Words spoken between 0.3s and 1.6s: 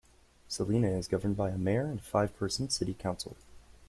Salina is governed by a